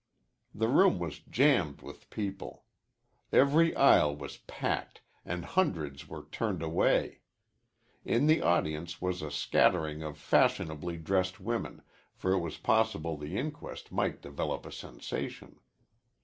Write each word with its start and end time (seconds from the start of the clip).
The 0.55 0.67
room 0.67 0.97
was 0.97 1.19
jammed 1.19 1.83
with 1.83 2.09
people. 2.09 2.65
Every 3.31 3.75
aisle 3.75 4.15
was 4.15 4.37
packed 4.37 5.01
and 5.23 5.45
hundreds 5.45 6.07
were 6.09 6.25
turned 6.31 6.63
away. 6.63 7.19
In 8.03 8.25
the 8.25 8.41
audience 8.41 8.99
was 8.99 9.21
a 9.21 9.29
scattering 9.29 10.01
of 10.01 10.17
fashionably 10.17 10.97
dressed 10.97 11.39
women, 11.39 11.83
for 12.15 12.31
it 12.31 12.39
was 12.39 12.57
possible 12.57 13.15
the 13.15 13.37
inquest 13.37 13.91
might 13.91 14.23
develop 14.23 14.65
a 14.65 14.71
sensation. 14.71 15.59